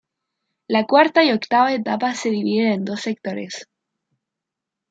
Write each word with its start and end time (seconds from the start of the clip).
La 0.67 0.87
cuarta 0.87 1.23
y 1.23 1.31
octava 1.31 1.71
etapa 1.73 2.15
se 2.15 2.31
dividen 2.31 2.71
en 2.71 2.85
dos 2.85 3.01
sectores. 3.01 3.69